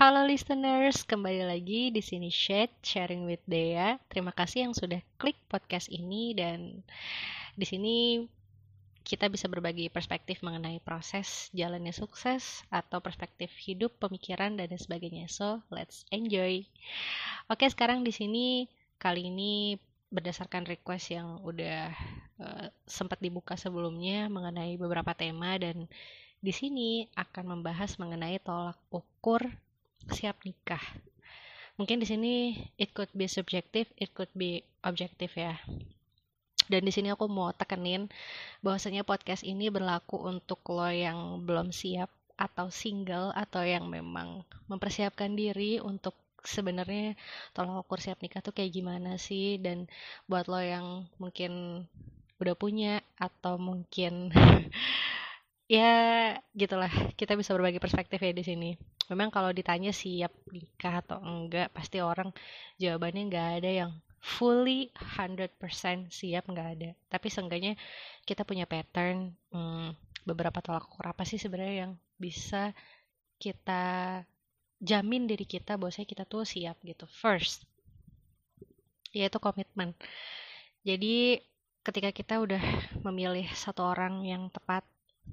Halo 0.00 0.24
listeners, 0.24 1.04
kembali 1.04 1.44
lagi 1.44 1.92
di 1.92 2.00
sini 2.00 2.32
Shade 2.32 2.72
Sharing 2.80 3.28
with 3.28 3.44
Dea. 3.44 4.00
Terima 4.08 4.32
kasih 4.32 4.64
yang 4.64 4.72
sudah 4.72 4.96
klik 5.20 5.36
podcast 5.44 5.92
ini 5.92 6.32
dan 6.32 6.80
di 7.52 7.68
sini 7.68 8.24
kita 9.04 9.28
bisa 9.28 9.44
berbagi 9.52 9.92
perspektif 9.92 10.40
mengenai 10.40 10.80
proses 10.80 11.52
jalannya 11.52 11.92
sukses 11.92 12.64
atau 12.72 13.04
perspektif 13.04 13.52
hidup, 13.60 13.92
pemikiran 14.00 14.56
dan 14.56 14.72
sebagainya. 14.72 15.28
So, 15.28 15.60
let's 15.68 16.08
enjoy. 16.08 16.64
Oke, 17.52 17.68
sekarang 17.68 18.00
di 18.00 18.16
sini 18.16 18.72
kali 18.96 19.28
ini 19.28 19.76
berdasarkan 20.08 20.64
request 20.64 21.12
yang 21.12 21.44
udah 21.44 21.92
uh, 22.40 22.72
sempat 22.88 23.20
dibuka 23.20 23.52
sebelumnya 23.60 24.32
mengenai 24.32 24.80
beberapa 24.80 25.12
tema 25.12 25.60
dan 25.60 25.92
di 26.40 26.56
sini 26.56 27.04
akan 27.20 27.60
membahas 27.60 28.00
mengenai 28.00 28.40
tolak 28.40 28.80
ukur 28.88 29.44
siap 30.08 30.40
nikah. 30.48 30.80
Mungkin 31.76 32.00
di 32.00 32.06
sini 32.08 32.32
it 32.80 32.96
could 32.96 33.12
be 33.12 33.28
subjective, 33.28 33.88
it 34.00 34.12
could 34.16 34.32
be 34.32 34.64
objektif 34.84 35.36
ya. 35.36 35.60
Dan 36.70 36.86
di 36.86 36.92
sini 36.94 37.10
aku 37.10 37.26
mau 37.26 37.50
tekenin 37.50 38.06
bahwasanya 38.62 39.02
podcast 39.02 39.42
ini 39.42 39.68
berlaku 39.68 40.16
untuk 40.22 40.62
lo 40.70 40.86
yang 40.86 41.42
belum 41.42 41.74
siap 41.74 42.08
atau 42.40 42.72
single 42.72 43.34
atau 43.36 43.60
yang 43.66 43.90
memang 43.90 44.46
mempersiapkan 44.70 45.36
diri 45.36 45.82
untuk 45.82 46.16
sebenarnya 46.40 47.18
tolak 47.52 47.84
ukur 47.84 48.00
siap 48.00 48.22
nikah 48.24 48.40
tuh 48.40 48.56
kayak 48.56 48.72
gimana 48.72 49.20
sih 49.20 49.60
dan 49.60 49.90
buat 50.24 50.48
lo 50.48 50.60
yang 50.60 51.04
mungkin 51.20 51.84
udah 52.40 52.56
punya 52.56 53.04
atau 53.20 53.60
mungkin 53.60 54.32
ya 55.68 55.92
gitulah 56.56 56.88
kita 57.20 57.36
bisa 57.36 57.52
berbagi 57.52 57.76
perspektif 57.76 58.16
ya 58.16 58.32
di 58.32 58.40
sini 58.40 58.70
memang 59.10 59.28
kalau 59.34 59.50
ditanya 59.50 59.90
siap 59.90 60.30
nikah 60.54 61.02
atau 61.02 61.18
enggak 61.18 61.74
pasti 61.74 61.98
orang 61.98 62.30
jawabannya 62.78 63.22
nggak 63.26 63.48
ada 63.58 63.70
yang 63.84 63.92
fully 64.22 64.94
100% 65.18 65.58
siap 66.12 66.44
nggak 66.46 66.68
ada. 66.78 66.90
Tapi 67.10 67.26
seenggaknya 67.26 67.74
kita 68.22 68.46
punya 68.46 68.70
pattern 68.70 69.34
hmm, 69.50 69.96
beberapa 70.22 70.62
tolak 70.62 70.86
ukur 70.86 71.10
apa 71.10 71.26
sih 71.26 71.40
sebenarnya 71.40 71.88
yang 71.88 71.92
bisa 72.20 72.70
kita 73.40 74.22
jamin 74.80 75.26
diri 75.28 75.44
kita 75.48 75.74
bahwasanya 75.80 76.08
kita 76.08 76.24
tuh 76.28 76.46
siap 76.46 76.78
gitu. 76.86 77.08
First 77.10 77.66
yaitu 79.10 79.42
komitmen. 79.42 79.90
Jadi 80.86 81.42
ketika 81.82 82.14
kita 82.14 82.34
udah 82.38 82.62
memilih 83.02 83.48
satu 83.56 83.82
orang 83.82 84.22
yang 84.22 84.46
tepat 84.52 84.86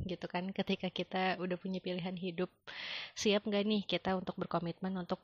gitu 0.06 0.26
kan 0.30 0.50
ketika 0.54 0.88
kita 0.92 1.36
udah 1.42 1.58
punya 1.58 1.82
pilihan 1.84 2.16
hidup 2.16 2.52
siap 3.18 3.44
nggak 3.48 3.64
nih 3.66 3.82
kita 3.88 4.16
untuk 4.16 4.38
berkomitmen 4.38 4.94
untuk 4.96 5.20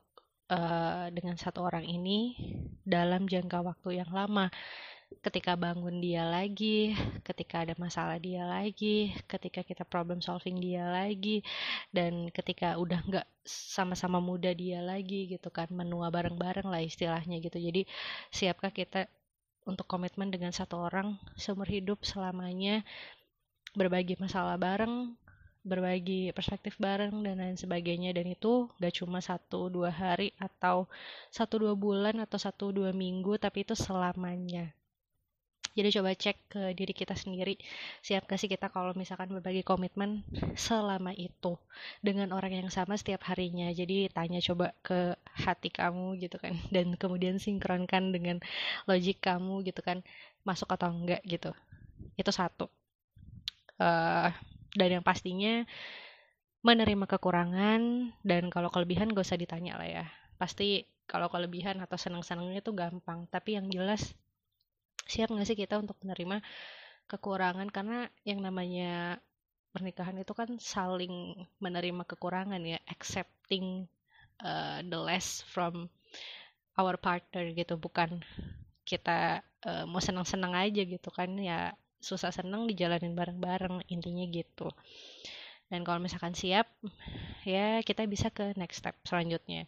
uh, 0.49 1.07
dengan 1.13 1.37
satu 1.39 1.63
orang 1.63 1.85
ini 1.85 2.35
dalam 2.83 3.29
jangka 3.29 3.63
waktu 3.63 4.03
yang 4.03 4.11
lama 4.11 4.49
ketika 5.21 5.53
bangun 5.53 6.01
dia 6.01 6.25
lagi, 6.25 6.95
ketika 7.21 7.61
ada 7.61 7.77
masalah 7.77 8.17
dia 8.17 8.47
lagi, 8.47 9.13
ketika 9.29 9.61
kita 9.61 9.85
problem 9.85 10.23
solving 10.23 10.57
dia 10.57 10.89
lagi, 10.89 11.45
dan 11.93 12.33
ketika 12.33 12.79
udah 12.81 13.03
nggak 13.05 13.27
sama-sama 13.45 14.17
muda 14.17 14.49
dia 14.57 14.81
lagi 14.81 15.29
gitu 15.29 15.53
kan, 15.53 15.69
menua 15.69 16.09
bareng-bareng 16.09 16.65
lah 16.65 16.81
istilahnya 16.81 17.37
gitu. 17.43 17.61
Jadi 17.61 17.85
siapkah 18.33 18.73
kita 18.73 19.05
untuk 19.63 19.87
komitmen 19.87 20.27
dengan 20.27 20.51
satu 20.51 20.75
orang 20.81 21.15
seumur 21.39 21.67
hidup 21.69 22.03
selamanya, 22.03 22.83
berbagi 23.79 24.15
masalah 24.23 24.55
bareng, 24.65 24.95
berbagi 25.69 26.21
perspektif 26.37 26.73
bareng 26.85 27.15
dan 27.25 27.35
lain 27.41 27.57
sebagainya 27.63 28.11
dan 28.17 28.27
itu 28.35 28.53
gak 28.81 28.95
cuma 28.99 29.19
satu 29.29 29.59
dua 29.75 29.89
hari 30.01 30.29
atau 30.47 30.77
satu 31.37 31.55
dua 31.63 31.73
bulan 31.85 32.15
atau 32.25 32.37
satu 32.45 32.65
dua 32.77 32.91
minggu 33.03 33.33
tapi 33.43 33.57
itu 33.65 33.75
selamanya 33.85 34.65
jadi 35.73 35.89
coba 35.97 36.13
cek 36.13 36.37
ke 36.53 36.61
diri 36.77 36.93
kita 36.93 37.15
sendiri, 37.17 37.57
siap 38.05 38.29
gak 38.29 38.37
sih 38.37 38.45
kita 38.53 38.69
kalau 38.69 38.93
misalkan 38.93 39.29
berbagi 39.33 39.65
komitmen 39.65 40.21
selama 40.53 41.11
itu 41.17 41.57
dengan 42.05 42.29
orang 42.37 42.53
yang 42.61 42.69
sama 42.69 42.93
setiap 42.93 43.25
harinya. 43.29 43.67
Jadi 43.73 44.05
tanya 44.13 44.37
coba 44.47 44.67
ke 44.85 45.17
hati 45.33 45.69
kamu 45.73 46.21
gitu 46.21 46.37
kan, 46.37 46.53
dan 46.75 46.93
kemudian 47.01 47.41
sinkronkan 47.41 48.13
dengan 48.13 48.37
logik 48.85 49.17
kamu 49.25 49.65
gitu 49.65 49.81
kan, 49.81 50.05
masuk 50.45 50.69
atau 50.69 50.93
enggak 50.93 51.25
gitu. 51.25 51.49
Itu 52.21 52.29
satu. 52.29 52.69
Uh, 53.81 54.29
dan 54.73 54.89
yang 54.99 55.05
pastinya 55.05 55.65
menerima 56.63 57.05
kekurangan 57.05 58.13
dan 58.23 58.47
kalau 58.47 58.71
kelebihan 58.71 59.11
gak 59.11 59.27
usah 59.27 59.39
ditanya 59.39 59.75
lah 59.77 59.89
ya. 59.89 60.05
Pasti 60.39 60.87
kalau 61.03 61.27
kelebihan 61.27 61.83
atau 61.83 61.99
senang-senangnya 61.99 62.63
itu 62.63 62.71
gampang, 62.71 63.27
tapi 63.27 63.59
yang 63.59 63.67
jelas 63.67 64.15
siap 65.03 65.29
nggak 65.35 65.43
sih 65.43 65.59
kita 65.59 65.75
untuk 65.77 65.99
menerima 65.99 66.39
kekurangan? 67.11 67.67
Karena 67.69 68.07
yang 68.23 68.39
namanya 68.39 69.19
pernikahan 69.75 70.15
itu 70.21 70.31
kan 70.31 70.55
saling 70.61 71.35
menerima 71.59 72.07
kekurangan 72.07 72.61
ya 72.63 72.79
accepting 72.87 73.85
uh, 74.39 74.79
the 74.85 74.95
less 74.95 75.43
from 75.43 75.91
our 76.79 76.95
partner 76.95 77.51
gitu. 77.51 77.75
Bukan 77.75 78.23
kita 78.87 79.43
uh, 79.67 79.83
mau 79.83 79.99
senang-senang 79.99 80.55
aja 80.55 80.81
gitu 80.87 81.11
kan 81.11 81.35
ya 81.35 81.75
susah 82.03 82.35
senang 82.35 82.67
dijalanin 82.67 83.15
bareng-bareng 83.15 83.87
intinya 83.87 84.27
gitu 84.27 84.67
dan 85.71 85.87
kalau 85.87 86.03
misalkan 86.03 86.35
siap 86.35 86.67
ya 87.47 87.79
kita 87.81 88.03
bisa 88.05 88.29
ke 88.29 88.51
next 88.59 88.83
step 88.83 88.99
selanjutnya 89.07 89.65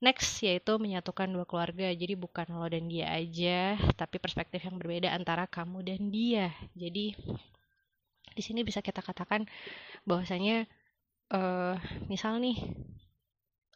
Next 0.00 0.40
yaitu 0.40 0.80
menyatukan 0.80 1.28
dua 1.28 1.44
keluarga. 1.44 1.92
Jadi 1.92 2.16
bukan 2.16 2.48
lo 2.56 2.64
dan 2.72 2.88
dia 2.88 3.12
aja, 3.12 3.76
tapi 4.00 4.16
perspektif 4.16 4.64
yang 4.64 4.80
berbeda 4.80 5.12
antara 5.12 5.44
kamu 5.44 5.84
dan 5.84 6.08
dia. 6.08 6.56
Jadi 6.72 7.12
di 8.32 8.42
sini 8.42 8.64
bisa 8.64 8.80
kita 8.80 9.04
katakan 9.04 9.44
bahwasanya 10.08 10.64
uh, 11.36 11.76
misal 12.08 12.40
nih 12.40 12.56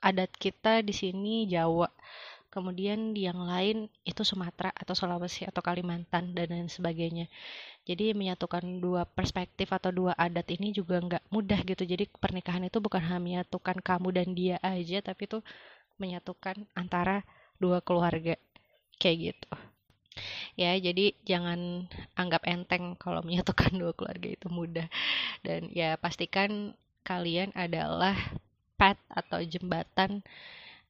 adat 0.00 0.32
kita 0.40 0.80
di 0.80 0.96
sini 0.96 1.44
Jawa, 1.44 1.92
kemudian 2.54 3.10
di 3.10 3.26
yang 3.26 3.42
lain 3.42 3.90
itu 4.06 4.22
Sumatera 4.22 4.70
atau 4.70 4.94
Sulawesi 4.94 5.42
atau 5.42 5.58
Kalimantan 5.58 6.30
dan 6.38 6.54
lain 6.54 6.70
sebagainya. 6.70 7.26
Jadi 7.82 8.14
menyatukan 8.14 8.62
dua 8.78 9.02
perspektif 9.04 9.74
atau 9.74 9.90
dua 9.90 10.14
adat 10.14 10.46
ini 10.54 10.70
juga 10.70 11.02
nggak 11.02 11.34
mudah 11.34 11.60
gitu. 11.66 11.82
Jadi 11.82 12.06
pernikahan 12.06 12.62
itu 12.70 12.78
bukan 12.78 13.02
hanya 13.02 13.18
menyatukan 13.18 13.82
kamu 13.82 14.08
dan 14.14 14.28
dia 14.38 14.56
aja, 14.62 15.02
tapi 15.02 15.26
tuh 15.26 15.42
menyatukan 15.98 16.62
antara 16.78 17.26
dua 17.58 17.82
keluarga 17.82 18.38
kayak 18.98 19.34
gitu 19.34 19.50
ya 20.54 20.78
jadi 20.78 21.14
jangan 21.26 21.90
anggap 22.14 22.46
enteng 22.46 22.94
kalau 22.98 23.20
menyatukan 23.26 23.74
dua 23.82 23.92
keluarga 23.94 24.28
itu 24.30 24.46
mudah 24.46 24.86
dan 25.42 25.70
ya 25.74 25.98
pastikan 25.98 26.74
kalian 27.02 27.50
adalah 27.58 28.14
pet 28.78 28.98
atau 29.10 29.42
jembatan 29.42 30.22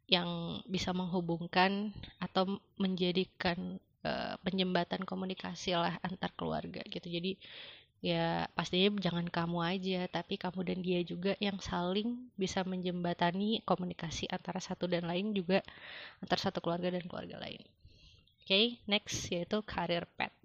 yang 0.04 0.60
bisa 0.68 0.92
menghubungkan 0.92 1.92
atau 2.20 2.60
menjadikan 2.76 3.80
uh, 4.04 4.36
penjembatan 4.44 5.02
komunikasi 5.08 5.76
lah 5.76 5.96
antar 6.04 6.30
keluarga 6.36 6.84
gitu. 6.88 7.08
Jadi 7.08 7.40
ya 8.04 8.44
pastinya 8.52 9.00
jangan 9.00 9.24
kamu 9.32 9.58
aja 9.64 10.00
tapi 10.12 10.36
kamu 10.36 10.60
dan 10.60 10.78
dia 10.84 11.00
juga 11.00 11.32
yang 11.40 11.56
saling 11.56 12.28
bisa 12.36 12.60
menjembatani 12.68 13.64
komunikasi 13.64 14.28
antara 14.28 14.60
satu 14.60 14.84
dan 14.84 15.08
lain 15.08 15.32
juga 15.32 15.64
antar 16.20 16.36
satu 16.36 16.60
keluarga 16.60 16.92
dan 16.92 17.04
keluarga 17.08 17.40
lain. 17.40 17.64
Oke 18.44 18.48
okay, 18.52 18.66
next 18.84 19.32
yaitu 19.32 19.64
career 19.64 20.04
path 20.20 20.36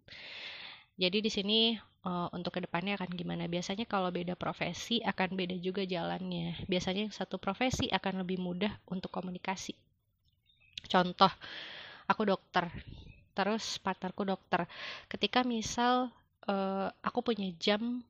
jadi 1.00 1.24
di 1.24 1.32
sini 1.32 1.60
uh, 2.06 2.28
untuk 2.32 2.56
ke 2.56 2.60
depannya 2.64 2.96
akan 2.96 3.12
gimana. 3.12 3.48
Biasanya 3.50 3.84
kalau 3.90 4.12
beda 4.14 4.36
profesi 4.40 5.02
akan 5.04 5.36
beda 5.36 5.56
juga 5.60 5.84
jalannya. 5.84 6.68
Biasanya 6.68 7.12
satu 7.12 7.40
profesi 7.42 7.90
akan 7.92 8.24
lebih 8.24 8.40
mudah 8.40 8.72
untuk 8.88 9.12
komunikasi. 9.12 9.76
Contoh 10.88 11.32
aku 12.08 12.22
dokter. 12.28 12.68
Terus 13.36 13.80
partnerku 13.80 14.28
dokter. 14.28 14.68
Ketika 15.08 15.44
misal 15.44 16.12
uh, 16.48 16.88
aku 17.04 17.24
punya 17.24 17.52
jam 17.56 18.04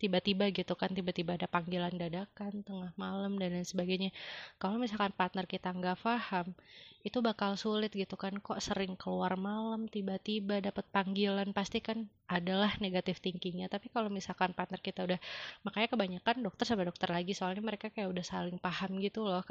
tiba-tiba 0.00 0.48
gitu 0.48 0.72
kan 0.80 0.88
tiba-tiba 0.96 1.36
ada 1.36 1.44
panggilan 1.44 1.92
dadakan 1.92 2.64
tengah 2.64 2.90
malam 2.96 3.36
dan 3.36 3.52
lain 3.52 3.68
sebagainya. 3.68 4.10
Kalau 4.56 4.80
misalkan 4.80 5.12
partner 5.12 5.44
kita 5.44 5.68
nggak 5.70 6.00
paham 6.00 6.56
itu 7.00 7.20
bakal 7.24 7.56
sulit 7.56 7.92
gitu 7.92 8.16
kan. 8.16 8.40
Kok 8.40 8.60
sering 8.60 8.96
keluar 8.96 9.36
malam 9.36 9.84
tiba-tiba 9.92 10.64
dapat 10.64 10.88
panggilan 10.88 11.52
pasti 11.52 11.84
kan 11.84 12.08
adalah 12.28 12.72
negatif 12.80 13.20
thinkingnya. 13.20 13.68
Tapi 13.68 13.92
kalau 13.92 14.08
misalkan 14.08 14.56
partner 14.56 14.80
kita 14.80 15.04
udah 15.04 15.20
makanya 15.64 15.88
kebanyakan 15.92 16.36
dokter 16.44 16.64
sama 16.64 16.88
dokter 16.88 17.08
lagi 17.12 17.36
soalnya 17.36 17.60
mereka 17.60 17.92
kayak 17.92 18.08
udah 18.08 18.24
saling 18.24 18.56
paham 18.56 18.96
gitu 19.04 19.28
loh 19.28 19.44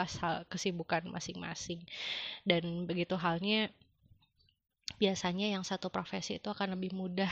kesibukan 0.49 1.05
masing-masing. 1.13 1.85
Dan 2.41 2.89
begitu 2.89 3.13
halnya 3.17 3.69
biasanya 4.97 5.53
yang 5.53 5.61
satu 5.61 5.93
profesi 5.93 6.41
itu 6.41 6.49
akan 6.49 6.73
lebih 6.73 6.97
mudah 6.97 7.29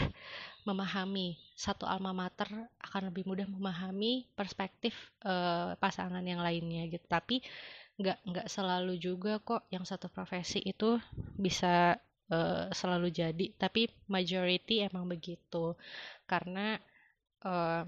memahami 0.68 1.40
satu 1.58 1.90
alma 1.90 2.14
mater 2.14 2.48
akan 2.78 3.10
lebih 3.10 3.26
mudah 3.26 3.50
memahami 3.50 4.30
perspektif 4.38 4.94
uh, 5.26 5.74
pasangan 5.82 6.22
yang 6.22 6.44
lainnya 6.44 6.86
gitu. 6.92 7.04
Tapi 7.10 7.42
nggak 7.98 8.18
nggak 8.30 8.48
selalu 8.52 9.02
juga 9.02 9.42
kok 9.42 9.66
yang 9.74 9.82
satu 9.82 10.06
profesi 10.06 10.62
itu 10.62 11.02
bisa 11.34 11.98
uh, 12.30 12.70
selalu 12.70 13.10
jadi. 13.10 13.46
Tapi 13.58 13.90
majority 14.06 14.86
emang 14.86 15.10
begitu. 15.10 15.74
Karena 16.30 16.78
uh, 17.42 17.84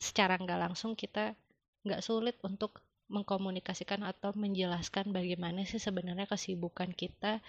secara 0.00 0.38
nggak 0.40 0.70
langsung 0.70 0.96
kita 0.96 1.36
nggak 1.84 2.00
sulit 2.00 2.38
untuk 2.40 2.80
mengkomunikasikan 3.08 4.04
atau 4.04 4.36
menjelaskan 4.36 5.10
bagaimana 5.16 5.64
sih 5.64 5.80
sebenarnya 5.80 6.28
kesibukan 6.28 6.92
kita 6.92 7.40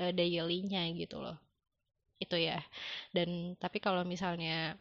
uh, 0.00 0.12
daily-nya 0.14 0.88
gitu 0.94 1.20
loh. 1.20 1.36
Itu 2.18 2.34
ya. 2.34 2.58
Dan 3.14 3.54
tapi 3.58 3.78
kalau 3.78 4.02
misalnya 4.02 4.74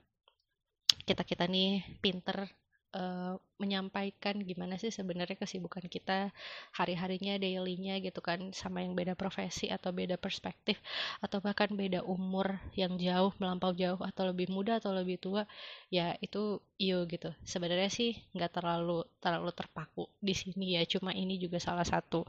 kita 1.05 1.23
kita 1.23 1.45
nih 1.45 1.83
pinter 2.01 2.49
uh, 2.95 3.35
menyampaikan 3.57 4.37
gimana 4.41 4.77
sih 4.77 4.93
sebenarnya 4.93 5.37
kesibukan 5.39 5.85
kita 5.89 6.29
hari-harinya, 6.75 7.37
dailynya 7.41 7.97
gitu 8.01 8.19
kan, 8.21 8.53
sama 8.53 8.85
yang 8.85 8.93
beda 8.93 9.17
profesi 9.17 9.67
atau 9.71 9.89
beda 9.93 10.15
perspektif 10.17 10.77
atau 11.23 11.41
bahkan 11.41 11.71
beda 11.73 12.05
umur 12.05 12.57
yang 12.77 12.95
jauh 13.01 13.33
melampau 13.41 13.73
jauh 13.73 13.97
atau 14.01 14.29
lebih 14.29 14.47
muda 14.53 14.77
atau 14.77 14.93
lebih 14.93 15.17
tua, 15.17 15.43
ya 15.89 16.13
itu 16.21 16.61
iyo 16.77 17.03
gitu. 17.09 17.33
Sebenarnya 17.43 17.89
sih 17.89 18.17
nggak 18.35 18.61
terlalu 18.61 19.03
terlalu 19.23 19.51
terpaku 19.55 20.05
di 20.21 20.33
sini 20.37 20.77
ya, 20.77 20.83
cuma 20.85 21.11
ini 21.13 21.41
juga 21.41 21.57
salah 21.57 21.85
satu 21.85 22.25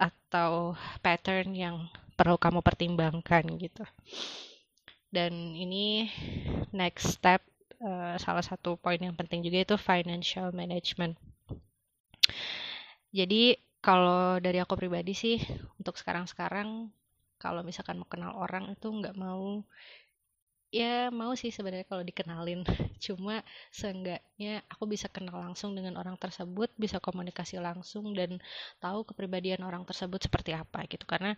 atau 0.00 0.72
pattern 1.04 1.52
yang 1.52 1.76
perlu 2.16 2.40
kamu 2.40 2.64
pertimbangkan 2.64 3.44
gitu. 3.60 3.84
Dan 5.12 5.52
ini 5.52 6.08
next 6.72 7.20
step 7.20 7.44
uh, 7.84 8.16
salah 8.16 8.40
satu 8.40 8.80
poin 8.80 8.96
yang 8.96 9.12
penting 9.12 9.44
juga 9.44 9.60
itu 9.60 9.76
financial 9.76 10.48
management. 10.56 11.20
Jadi 13.12 13.58
kalau 13.84 14.38
dari 14.40 14.62
aku 14.62 14.78
pribadi 14.78 15.12
sih 15.12 15.36
untuk 15.76 15.98
sekarang-sekarang 15.98 16.88
kalau 17.40 17.64
misalkan 17.64 17.96
mau 17.96 18.08
kenal 18.08 18.36
orang 18.36 18.70
itu 18.70 18.86
nggak 18.86 19.16
mau 19.16 19.64
ya 20.70 21.10
mau 21.10 21.34
sih 21.34 21.50
sebenarnya 21.50 21.86
kalau 21.86 22.06
dikenalin 22.06 22.62
cuma 23.04 23.42
seenggaknya 23.74 24.62
aku 24.70 24.86
bisa 24.86 25.10
kenal 25.10 25.38
langsung 25.42 25.74
dengan 25.74 25.98
orang 25.98 26.14
tersebut 26.14 26.70
bisa 26.78 27.02
komunikasi 27.02 27.58
langsung 27.58 28.14
dan 28.14 28.38
tahu 28.78 29.02
kepribadian 29.02 29.66
orang 29.66 29.82
tersebut 29.82 30.22
seperti 30.22 30.54
apa 30.54 30.86
gitu 30.86 31.02
karena 31.04 31.34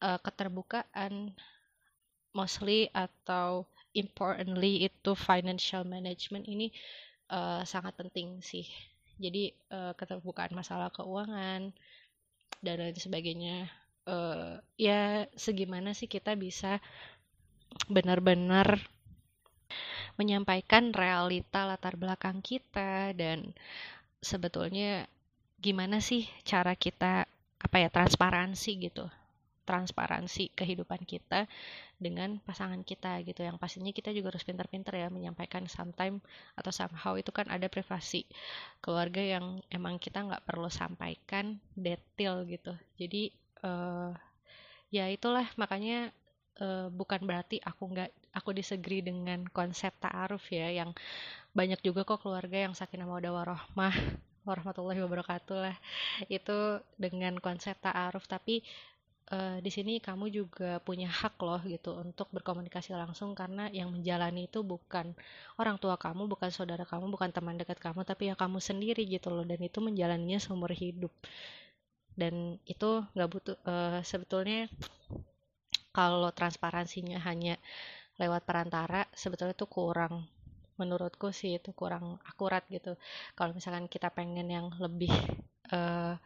uh, 0.00 0.16
keterbukaan 0.20 1.36
mostly 2.34 2.90
atau 2.90 3.64
importantly 3.94 4.90
itu 4.90 5.14
financial 5.14 5.86
management 5.86 6.44
ini 6.50 6.74
uh, 7.30 7.62
sangat 7.62 7.94
penting 7.94 8.42
sih. 8.42 8.66
Jadi 9.16 9.54
uh, 9.70 9.94
keterbukaan 9.94 10.50
masalah 10.52 10.90
keuangan 10.90 11.70
dan 12.60 12.76
lain 12.82 12.98
sebagainya. 12.98 13.70
Uh, 14.04 14.60
ya 14.76 15.24
segimana 15.32 15.96
sih 15.96 16.04
kita 16.04 16.36
bisa 16.36 16.76
benar-benar 17.90 18.82
menyampaikan 20.14 20.94
realita 20.94 21.66
latar 21.66 21.98
belakang 21.98 22.38
kita 22.38 23.10
dan 23.18 23.50
sebetulnya 24.22 25.10
gimana 25.58 25.98
sih 25.98 26.28
cara 26.46 26.78
kita 26.78 27.26
apa 27.64 27.76
ya 27.80 27.88
transparansi 27.90 28.70
gitu 28.78 29.06
transparansi 29.64 30.52
kehidupan 30.52 31.02
kita 31.08 31.48
dengan 31.96 32.36
pasangan 32.44 32.84
kita 32.84 33.24
gitu. 33.24 33.40
Yang 33.42 33.56
pastinya 33.56 33.90
kita 33.90 34.12
juga 34.12 34.36
harus 34.36 34.44
pintar-pintar 34.44 34.92
ya 34.94 35.08
menyampaikan 35.08 35.64
sometime 35.66 36.20
atau 36.54 36.70
somehow 36.70 37.16
itu 37.16 37.32
kan 37.32 37.48
ada 37.48 37.66
privasi 37.72 38.28
keluarga 38.84 39.24
yang 39.24 39.64
emang 39.72 39.96
kita 39.96 40.20
nggak 40.20 40.44
perlu 40.44 40.68
sampaikan 40.68 41.56
detail 41.72 42.44
gitu. 42.44 42.76
Jadi 43.00 43.32
uh, 43.64 44.12
ya 44.92 45.08
itulah 45.08 45.48
makanya 45.56 46.12
uh, 46.60 46.86
bukan 46.90 47.22
berarti 47.24 47.58
aku 47.62 47.82
nggak 47.94 48.10
aku 48.34 48.50
disagree 48.54 49.00
dengan 49.00 49.46
konsep 49.50 49.94
ta'aruf 49.98 50.44
ya 50.50 50.70
yang 50.70 50.90
banyak 51.54 51.80
juga 51.82 52.02
kok 52.02 52.22
keluarga 52.22 52.68
yang 52.68 52.74
sakinah 52.74 53.06
mawaddah 53.06 53.32
warahmah 53.32 53.94
warahmatullahi 54.48 55.00
wabarakatuh 55.00 55.58
lah 55.58 55.76
itu 56.28 56.82
dengan 57.00 57.38
konsep 57.40 57.78
ta'aruf 57.80 58.28
tapi 58.28 58.60
uh, 59.32 59.58
di 59.62 59.70
sini 59.72 60.02
kamu 60.02 60.28
juga 60.28 60.82
punya 60.84 61.08
hak 61.08 61.36
loh 61.40 61.62
gitu 61.64 61.96
untuk 61.96 62.28
berkomunikasi 62.34 62.92
langsung 62.92 63.32
karena 63.32 63.70
yang 63.72 63.88
menjalani 63.94 64.50
itu 64.50 64.60
bukan 64.60 65.16
orang 65.56 65.76
tua 65.80 65.96
kamu, 65.96 66.28
bukan 66.28 66.50
saudara 66.52 66.84
kamu, 66.84 67.08
bukan 67.08 67.30
teman 67.32 67.56
dekat 67.56 67.78
kamu, 67.80 68.04
tapi 68.04 68.28
ya 68.32 68.34
kamu 68.36 68.58
sendiri 68.60 69.06
gitu 69.08 69.32
loh 69.32 69.44
dan 69.46 69.60
itu 69.62 69.78
menjalaninya 69.80 70.36
seumur 70.42 70.72
hidup. 70.74 71.12
Dan 72.14 72.62
itu 72.68 73.02
nggak 73.14 73.30
butuh 73.30 73.56
uh, 73.66 73.98
sebetulnya 74.06 74.70
kalau 75.94 76.30
transparansinya 76.34 77.22
hanya 77.22 77.56
lewat 78.18 78.42
perantara 78.42 79.06
sebetulnya 79.14 79.54
itu 79.54 79.66
kurang 79.70 80.26
menurutku 80.74 81.30
sih 81.30 81.62
itu 81.62 81.70
kurang 81.70 82.18
akurat 82.26 82.66
gitu. 82.66 82.98
Kalau 83.38 83.54
misalkan 83.54 83.86
kita 83.86 84.10
pengen 84.10 84.50
yang 84.50 84.66
lebih 84.82 85.14
uh, 85.70 86.18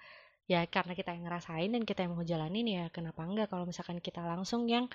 ya 0.49 0.65
karena 0.65 0.97
kita 0.97 1.13
yang 1.13 1.29
ngerasain 1.29 1.69
dan 1.69 1.85
kita 1.85 2.09
yang 2.09 2.17
mau 2.17 2.25
jalanin 2.25 2.65
ya 2.67 2.85
kenapa 2.89 3.21
enggak 3.29 3.53
kalau 3.53 3.69
misalkan 3.69 4.01
kita 4.01 4.25
langsung 4.25 4.65
yang 4.65 4.89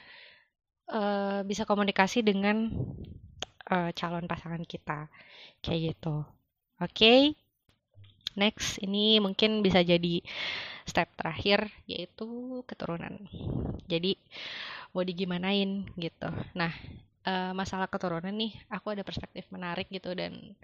uh, 0.89 1.45
bisa 1.45 1.69
komunikasi 1.69 2.25
dengan 2.25 2.73
uh, 3.69 3.93
calon 3.93 4.25
pasangan 4.25 4.65
kita 4.65 5.13
kayak 5.61 5.93
gitu 5.93 6.25
oke 6.81 6.89
okay? 6.89 7.37
Next 8.39 8.81
ini 8.81 9.19
mungkin 9.21 9.62
bisa 9.62 9.81
jadi 9.81 10.21
step 10.83 11.09
terakhir 11.15 11.71
yaitu 11.88 12.62
keturunan. 12.68 13.24
Jadi 13.88 14.18
mau 14.94 15.01
digimanain 15.01 15.88
gitu. 15.97 16.30
Nah 16.53 16.71
uh, 17.27 17.51
masalah 17.56 17.88
keturunan 17.88 18.31
nih 18.31 18.53
aku 18.69 18.94
ada 18.94 19.03
perspektif 19.03 19.47
menarik 19.50 19.88
gitu 19.89 20.12
dan 20.13 20.56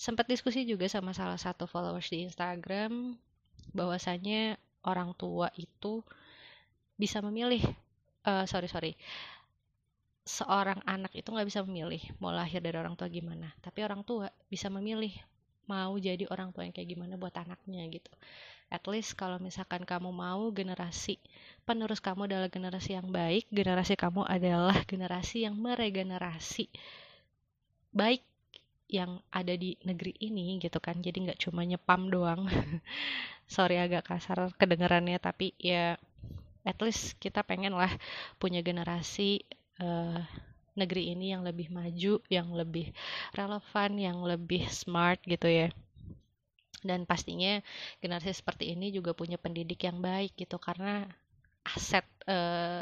sempat 0.00 0.24
diskusi 0.24 0.64
juga 0.64 0.88
sama 0.88 1.12
salah 1.12 1.36
satu 1.36 1.68
followers 1.68 2.08
di 2.08 2.24
Instagram 2.24 3.20
bahwasanya 3.76 4.56
orang 4.88 5.12
tua 5.12 5.52
itu 5.60 6.00
bisa 6.96 7.20
memilih 7.20 7.60
uh, 8.24 8.48
sorry 8.48 8.68
sorry 8.68 8.92
seorang 10.24 10.80
anak 10.88 11.12
itu 11.16 11.28
nggak 11.28 11.48
bisa 11.48 11.60
memilih 11.64 12.00
mau 12.22 12.32
lahir 12.32 12.64
dari 12.64 12.76
orang 12.76 12.96
tua 12.96 13.12
gimana 13.12 13.52
tapi 13.60 13.84
orang 13.84 14.00
tua 14.04 14.32
bisa 14.48 14.72
memilih 14.72 15.12
mau 15.70 15.94
jadi 15.94 16.26
orang 16.34 16.50
tua 16.50 16.66
yang 16.66 16.74
kayak 16.74 16.90
gimana 16.98 17.14
buat 17.14 17.34
anaknya 17.38 17.86
gitu. 17.94 18.10
At 18.70 18.82
least 18.90 19.14
kalau 19.14 19.38
misalkan 19.38 19.86
kamu 19.86 20.10
mau 20.10 20.50
generasi 20.50 21.18
penerus 21.62 22.02
kamu 22.02 22.26
adalah 22.26 22.50
generasi 22.50 22.98
yang 22.98 23.10
baik 23.10 23.46
generasi 23.50 23.94
kamu 23.94 24.26
adalah 24.26 24.74
generasi 24.90 25.46
yang 25.46 25.54
meregenerasi 25.54 26.66
baik 27.94 28.22
yang 28.90 29.22
ada 29.30 29.54
di 29.54 29.78
negeri 29.86 30.18
ini 30.18 30.58
gitu 30.58 30.82
kan. 30.82 30.98
Jadi 30.98 31.30
nggak 31.30 31.40
cuma 31.46 31.62
nyepam 31.62 32.10
doang. 32.10 32.50
Sorry 33.54 33.78
agak 33.78 34.06
kasar 34.10 34.50
kedengarannya 34.58 35.18
tapi 35.22 35.54
ya 35.58 35.94
at 36.66 36.78
least 36.82 37.16
kita 37.22 37.40
pengen 37.46 37.74
lah 37.74 37.90
punya 38.36 38.60
generasi 38.60 39.42
uh, 39.80 40.22
negeri 40.78 41.14
ini 41.14 41.34
yang 41.34 41.42
lebih 41.42 41.68
maju 41.72 42.22
yang 42.30 42.48
lebih 42.54 42.94
relevan 43.34 43.90
yang 43.98 44.18
lebih 44.22 44.66
smart 44.70 45.18
gitu 45.26 45.46
ya 45.50 45.68
dan 46.80 47.04
pastinya 47.04 47.60
generasi 48.00 48.32
seperti 48.32 48.72
ini 48.72 48.88
juga 48.88 49.12
punya 49.12 49.36
pendidik 49.36 49.84
yang 49.84 50.00
baik 50.00 50.32
gitu 50.36 50.56
karena 50.56 51.04
aset 51.64 52.06
uh, 52.24 52.80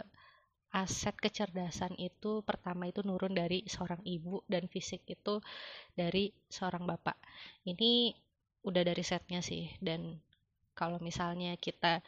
aset 0.68 1.16
kecerdasan 1.16 1.96
itu 1.96 2.44
pertama 2.44 2.86
itu 2.86 3.00
nurun 3.00 3.32
dari 3.32 3.64
seorang 3.64 4.04
ibu 4.04 4.44
dan 4.46 4.68
fisik 4.68 5.00
itu 5.08 5.40
dari 5.96 6.30
seorang 6.52 6.84
bapak. 6.84 7.16
Ini 7.64 8.12
udah 8.68 8.82
dari 8.84 9.00
setnya 9.00 9.40
sih 9.40 9.72
dan 9.80 10.20
kalau 10.76 11.00
misalnya 11.00 11.56
kita 11.56 12.04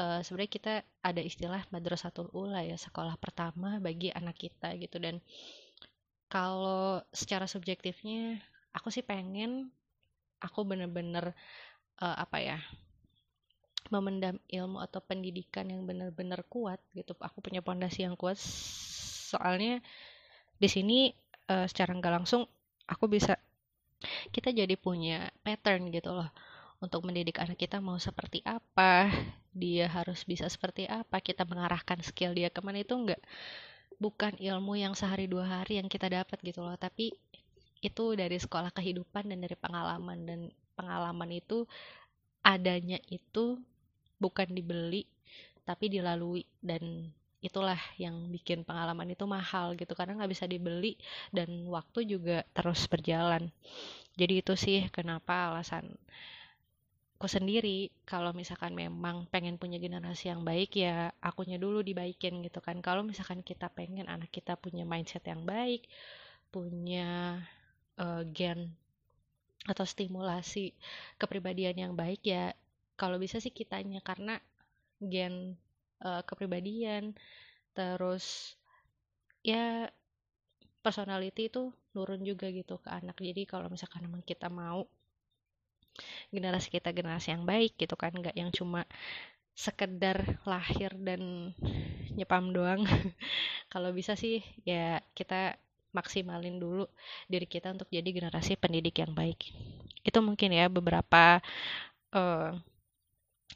uh, 0.00 0.20
sebenarnya 0.24 0.52
kita 0.52 0.74
ada 1.04 1.20
istilah 1.20 1.60
madrasatul 1.68 2.32
ula 2.32 2.64
ya 2.64 2.80
sekolah 2.80 3.20
pertama 3.20 3.76
bagi 3.76 4.08
anak 4.08 4.40
kita 4.40 4.72
gitu. 4.80 4.96
Dan 4.96 5.20
kalau 6.32 7.04
secara 7.12 7.44
subjektifnya 7.44 8.40
aku 8.72 8.88
sih 8.88 9.04
pengen 9.04 9.68
aku 10.40 10.64
bener-bener 10.64 11.36
uh, 12.00 12.16
apa 12.16 12.40
ya 12.40 12.58
memendam 13.90 14.38
ilmu 14.46 14.78
atau 14.80 15.02
pendidikan 15.02 15.68
yang 15.68 15.84
benar-benar 15.84 16.46
kuat 16.48 16.80
gitu. 16.96 17.12
Aku 17.20 17.44
punya 17.44 17.60
pondasi 17.60 18.06
yang 18.08 18.16
kuat. 18.16 18.40
Soalnya 19.30 19.84
di 20.56 20.68
sini 20.70 21.12
uh, 21.52 21.66
secara 21.68 21.92
nggak 21.92 22.14
langsung 22.22 22.48
aku 22.88 23.04
bisa 23.10 23.36
kita 24.32 24.48
jadi 24.54 24.80
punya 24.80 25.28
pattern 25.44 25.92
gitu 25.92 26.16
loh. 26.16 26.30
Untuk 26.80 27.04
mendidik 27.04 27.36
anak 27.36 27.60
kita 27.60 27.76
mau 27.76 28.00
seperti 28.00 28.40
apa 28.40 29.12
dia 29.50 29.90
harus 29.90 30.22
bisa 30.22 30.46
seperti 30.46 30.86
apa 30.86 31.18
kita 31.18 31.42
mengarahkan 31.42 31.98
skill 32.06 32.34
dia 32.34 32.48
ke 32.54 32.62
mana 32.62 32.82
itu 32.82 32.94
enggak 32.94 33.20
bukan 34.00 34.32
ilmu 34.40 34.80
yang 34.80 34.96
sehari 34.96 35.28
dua 35.28 35.60
hari 35.60 35.76
yang 35.76 35.86
kita 35.86 36.08
dapat 36.08 36.40
gitu 36.40 36.64
loh. 36.64 36.74
Tapi 36.80 37.12
itu 37.84 38.04
dari 38.16 38.40
sekolah 38.40 38.72
kehidupan 38.72 39.28
dan 39.28 39.38
dari 39.44 39.54
pengalaman 39.54 40.18
dan 40.24 40.40
pengalaman 40.74 41.30
itu 41.36 41.68
adanya 42.40 42.96
itu 43.12 43.60
bukan 44.16 44.48
dibeli 44.48 45.04
tapi 45.68 45.92
dilalui. 45.92 46.48
Dan 46.64 47.12
itulah 47.44 47.78
yang 48.00 48.32
bikin 48.32 48.64
pengalaman 48.64 49.12
itu 49.12 49.24
mahal 49.28 49.76
gitu 49.76 49.92
karena 49.92 50.16
nggak 50.16 50.32
bisa 50.32 50.48
dibeli 50.48 50.96
dan 51.28 51.68
waktu 51.68 52.08
juga 52.08 52.48
terus 52.56 52.88
berjalan. 52.88 53.52
Jadi 54.16 54.34
itu 54.40 54.56
sih 54.56 54.88
kenapa 54.88 55.52
alasan 55.52 55.92
aku 57.20 57.28
sendiri 57.28 57.92
kalau 58.08 58.32
misalkan 58.32 58.72
memang 58.72 59.28
pengen 59.28 59.60
punya 59.60 59.76
generasi 59.76 60.32
yang 60.32 60.40
baik 60.40 60.72
ya 60.72 61.12
akunya 61.20 61.60
dulu 61.60 61.84
dibaikin 61.84 62.40
gitu 62.40 62.64
kan. 62.64 62.80
Kalau 62.80 63.04
misalkan 63.04 63.44
kita 63.44 63.68
pengen 63.68 64.08
anak 64.08 64.32
kita 64.32 64.56
punya 64.56 64.88
mindset 64.88 65.28
yang 65.28 65.44
baik 65.44 65.84
punya 66.48 67.36
uh, 68.00 68.24
gen 68.24 68.72
atau 69.68 69.84
stimulasi 69.84 70.72
kepribadian 71.20 71.76
yang 71.76 71.92
baik 71.92 72.24
ya 72.24 72.56
kalau 72.96 73.20
bisa 73.20 73.36
sih 73.36 73.52
kitanya. 73.52 74.00
Karena 74.00 74.40
gen 74.96 75.60
uh, 76.00 76.24
kepribadian 76.24 77.12
terus 77.76 78.56
ya 79.44 79.92
personality 80.80 81.52
itu 81.52 81.68
nurun 81.92 82.24
juga 82.24 82.48
gitu 82.48 82.80
ke 82.80 82.88
anak. 82.88 83.20
Jadi 83.20 83.44
kalau 83.44 83.68
misalkan 83.68 84.08
memang 84.08 84.24
kita 84.24 84.48
mau 84.48 84.88
generasi 86.34 86.68
kita 86.72 86.90
generasi 86.90 87.32
yang 87.34 87.44
baik 87.44 87.76
gitu 87.76 87.94
kan 87.94 88.12
nggak 88.14 88.36
yang 88.36 88.50
cuma 88.50 88.84
sekedar 89.54 90.40
lahir 90.48 90.94
dan 90.96 91.52
nyepam 92.16 92.50
doang. 92.54 92.80
Kalau 93.72 93.92
bisa 93.92 94.16
sih 94.16 94.40
ya 94.64 95.04
kita 95.12 95.60
maksimalin 95.90 96.56
dulu 96.62 96.86
diri 97.26 97.44
kita 97.50 97.74
untuk 97.74 97.90
jadi 97.90 98.06
generasi 98.08 98.56
pendidik 98.56 99.02
yang 99.02 99.12
baik. 99.12 99.52
Itu 100.00 100.22
mungkin 100.24 100.54
ya 100.54 100.70
beberapa 100.70 101.42
uh, 102.14 102.50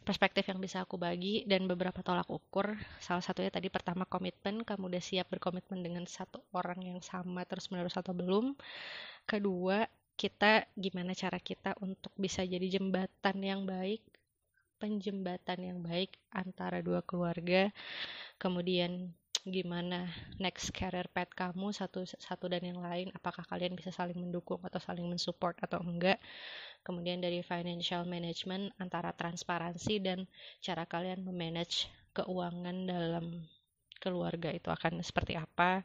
perspektif 0.04 0.44
yang 0.50 0.60
bisa 0.60 0.84
aku 0.84 1.00
bagi 1.00 1.46
dan 1.48 1.64
beberapa 1.64 2.04
tolak 2.04 2.28
ukur. 2.28 2.76
Salah 3.00 3.24
satunya 3.24 3.48
tadi 3.48 3.72
pertama 3.72 4.04
komitmen. 4.04 4.66
Kamu 4.66 4.90
udah 4.92 5.02
siap 5.02 5.32
berkomitmen 5.32 5.80
dengan 5.80 6.04
satu 6.04 6.42
orang 6.52 6.84
yang 6.84 7.00
sama 7.00 7.46
terus 7.48 7.70
menerus 7.72 7.96
atau 7.96 8.12
belum. 8.12 8.52
Kedua 9.24 9.86
kita 10.14 10.70
gimana 10.78 11.12
cara 11.12 11.38
kita 11.42 11.74
untuk 11.82 12.14
bisa 12.14 12.46
jadi 12.46 12.66
jembatan 12.78 13.36
yang 13.42 13.62
baik 13.66 14.02
penjembatan 14.84 15.58
yang 15.64 15.78
baik 15.80 16.12
antara 16.28 16.84
dua 16.84 17.00
keluarga. 17.00 17.72
Kemudian 18.36 19.14
gimana 19.44 20.08
next 20.40 20.72
career 20.72 21.04
path 21.12 21.28
kamu 21.36 21.68
satu 21.72 22.08
satu 22.08 22.48
dan 22.48 22.64
yang 22.64 22.80
lain 22.80 23.12
apakah 23.12 23.44
kalian 23.44 23.76
bisa 23.76 23.92
saling 23.92 24.16
mendukung 24.16 24.56
atau 24.64 24.80
saling 24.80 25.08
mensupport 25.08 25.56
atau 25.60 25.80
enggak. 25.80 26.20
Kemudian 26.84 27.20
dari 27.24 27.40
financial 27.40 28.04
management 28.04 28.76
antara 28.76 29.16
transparansi 29.16 30.04
dan 30.04 30.28
cara 30.60 30.84
kalian 30.84 31.24
memanage 31.24 31.88
keuangan 32.12 32.84
dalam 32.84 33.44
keluarga 34.04 34.52
itu 34.52 34.68
akan 34.68 35.00
seperti 35.00 35.40
apa 35.40 35.80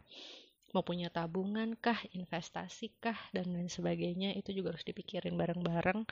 mau 0.73 0.85
punya 0.85 1.09
tabungan 1.09 1.73
kah, 1.77 1.97
investasi 2.13 2.93
kah, 3.01 3.17
dan 3.33 3.49
lain 3.49 3.69
sebagainya 3.71 4.37
itu 4.37 4.53
juga 4.53 4.75
harus 4.75 4.85
dipikirin 4.85 5.33
bareng-bareng. 5.33 6.05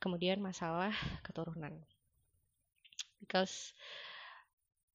Kemudian 0.00 0.40
masalah 0.40 0.92
keturunan. 1.20 1.72
Because 3.20 3.76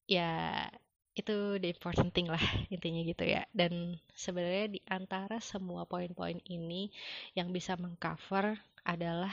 ya 0.09 0.65
itu 1.13 1.61
the 1.61 1.69
important 1.69 2.09
thing 2.09 2.25
lah 2.25 2.41
intinya 2.73 3.01
gitu 3.05 3.23
ya. 3.25 3.45
Dan 3.53 4.01
sebenarnya 4.17 4.67
di 4.73 4.81
antara 4.89 5.37
semua 5.37 5.85
poin-poin 5.85 6.41
ini 6.49 6.89
yang 7.37 7.53
bisa 7.53 7.77
mengcover 7.77 8.57
adalah 8.81 9.31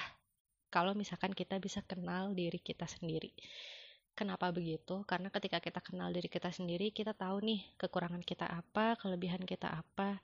kalau 0.70 0.94
misalkan 0.94 1.34
kita 1.34 1.58
bisa 1.58 1.82
kenal 1.82 2.36
diri 2.36 2.60
kita 2.62 2.86
sendiri. 2.86 3.32
Kenapa 4.14 4.52
begitu? 4.52 5.00
Karena 5.08 5.32
ketika 5.32 5.58
kita 5.64 5.80
kenal 5.80 6.12
diri 6.12 6.28
kita 6.28 6.52
sendiri, 6.52 6.92
kita 6.92 7.16
tahu 7.16 7.40
nih 7.40 7.60
kekurangan 7.80 8.20
kita 8.20 8.44
apa, 8.44 8.98
kelebihan 9.00 9.42
kita 9.48 9.70
apa, 9.72 10.20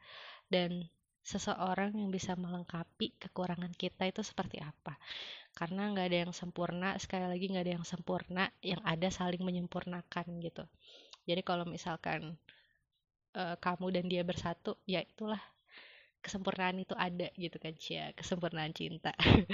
dan 0.53 0.85
seseorang 1.27 1.91
yang 1.99 2.15
bisa 2.15 2.39
melengkapi 2.39 3.19
kekurangan 3.19 3.75
kita 3.75 4.07
itu 4.07 4.23
seperti 4.23 4.63
apa. 4.63 4.95
Karena 5.59 5.91
nggak 5.91 6.07
ada 6.07 6.19
yang 6.29 6.33
sempurna, 6.37 6.95
sekali 7.03 7.27
lagi 7.27 7.51
nggak 7.51 7.65
ada 7.67 7.75
yang 7.83 7.87
sempurna, 7.89 8.45
yang 8.63 8.79
ada 8.87 9.09
saling 9.11 9.43
menyempurnakan 9.43 10.27
gitu. 10.39 10.65
Jadi 11.27 11.43
kalau 11.43 11.67
misalkan 11.67 12.39
uh, 13.35 13.57
kamu 13.59 13.87
dan 13.91 14.07
dia 14.07 14.23
bersatu, 14.23 14.79
ya 14.87 15.03
itulah 15.03 15.41
kesempurnaan 16.27 16.77
itu 16.83 16.95
ada 16.99 17.31
gitu 17.39 17.57
kan 17.63 17.75
Cia. 17.79 18.11
Kesempurnaan 18.19 18.75
cinta. 18.75 19.15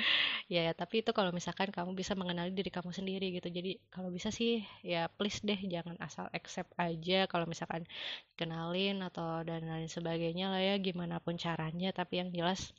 Ya 0.50 0.68
tapi 0.76 1.00
itu 1.00 1.16
kalau 1.16 1.32
misalkan 1.32 1.72
kamu 1.72 1.96
bisa 1.96 2.12
mengenali 2.12 2.52
diri 2.52 2.68
kamu 2.68 2.92
sendiri 2.92 3.32
gitu. 3.36 3.48
Jadi 3.48 3.80
kalau 3.88 4.12
bisa 4.12 4.28
sih 4.28 4.60
ya 4.84 5.08
please 5.08 5.40
deh 5.40 5.56
jangan 5.56 5.96
asal 6.02 6.28
accept 6.36 6.68
aja 6.76 7.24
kalau 7.30 7.48
misalkan 7.48 7.88
kenalin 8.36 9.00
atau 9.00 9.40
dan 9.48 9.64
lain 9.64 9.88
sebagainya 9.88 10.52
lah 10.52 10.60
ya 10.60 10.74
gimana 10.82 11.22
pun 11.24 11.40
caranya. 11.40 11.88
Tapi 11.96 12.20
yang 12.20 12.28
jelas 12.34 12.72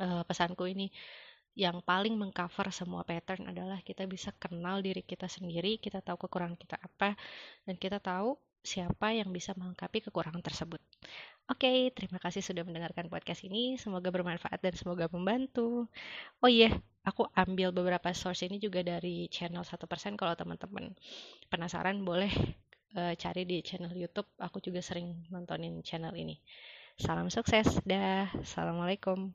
uh, 0.00 0.22
pesanku 0.24 0.64
ini 0.70 0.88
yang 1.52 1.84
paling 1.84 2.16
mengcover 2.16 2.72
semua 2.72 3.04
pattern 3.04 3.52
adalah 3.52 3.84
kita 3.84 4.08
bisa 4.08 4.32
kenal 4.40 4.80
diri 4.80 5.04
kita 5.04 5.28
sendiri, 5.28 5.76
kita 5.76 6.00
tahu 6.00 6.24
kekurangan 6.24 6.56
kita 6.56 6.80
apa, 6.80 7.12
dan 7.68 7.76
kita 7.76 8.00
tahu 8.00 8.40
siapa 8.62 9.10
yang 9.10 9.30
bisa 9.34 9.52
melengkapi 9.58 10.02
kekurangan 10.06 10.42
tersebut. 10.42 10.80
Oke, 11.50 11.66
okay, 11.66 11.78
terima 11.90 12.22
kasih 12.22 12.40
sudah 12.40 12.62
mendengarkan 12.62 13.10
podcast 13.10 13.42
ini. 13.42 13.74
Semoga 13.74 14.14
bermanfaat 14.14 14.62
dan 14.62 14.72
semoga 14.78 15.10
membantu. 15.10 15.90
Oh 16.38 16.48
iya, 16.48 16.70
yeah, 16.70 16.74
aku 17.02 17.26
ambil 17.34 17.74
beberapa 17.74 18.14
source 18.14 18.46
ini 18.46 18.62
juga 18.62 18.86
dari 18.86 19.26
channel 19.26 19.66
1%. 19.66 20.14
Kalau 20.14 20.34
teman-teman 20.38 20.94
penasaran, 21.50 21.98
boleh 22.06 22.30
uh, 22.94 23.12
cari 23.18 23.42
di 23.42 23.58
channel 23.60 23.92
YouTube. 23.92 24.30
Aku 24.38 24.62
juga 24.62 24.78
sering 24.80 25.26
nontonin 25.34 25.82
channel 25.82 26.14
ini. 26.14 26.38
Salam 26.96 27.28
sukses. 27.28 27.82
Dah. 27.82 28.30
Assalamualaikum. 28.38 29.34